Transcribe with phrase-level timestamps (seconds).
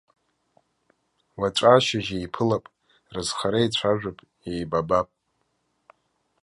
[1.39, 2.65] Уаҵәы ашьыжь еиԥылап,
[3.13, 4.17] рызхара еицәажәап,
[4.51, 5.07] еибабап.